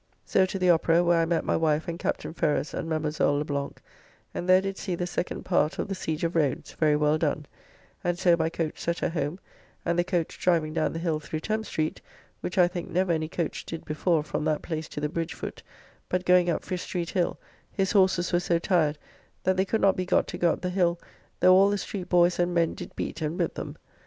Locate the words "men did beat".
22.55-23.21